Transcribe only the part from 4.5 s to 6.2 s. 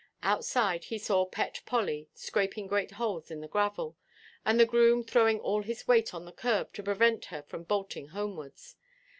the groom throwing all his weight